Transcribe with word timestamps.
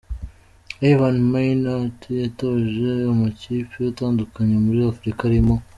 Ivan 0.91 1.15
Minnaert 1.31 1.99
yatoje 2.21 2.89
amakipe 3.11 3.77
atandukanye 3.91 4.55
muri 4.65 4.79
Afurika 4.93 5.21
arimo; 5.29 5.55